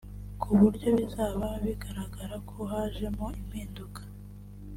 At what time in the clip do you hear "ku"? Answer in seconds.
0.41-0.49